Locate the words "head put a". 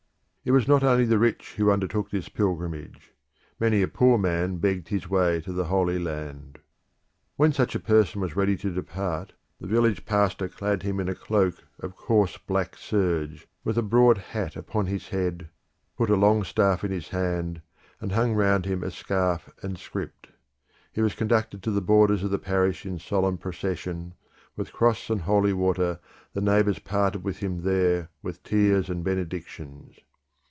15.09-16.15